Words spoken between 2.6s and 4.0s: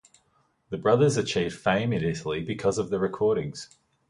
of the recordings.